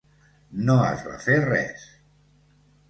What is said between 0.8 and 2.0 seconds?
es va fer res.